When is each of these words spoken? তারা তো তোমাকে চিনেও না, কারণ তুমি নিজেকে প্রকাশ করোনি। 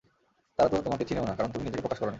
তারা 0.55 0.69
তো 0.71 0.75
তোমাকে 0.85 1.03
চিনেও 1.09 1.25
না, 1.29 1.33
কারণ 1.37 1.49
তুমি 1.53 1.63
নিজেকে 1.65 1.83
প্রকাশ 1.83 1.99
করোনি। 2.01 2.09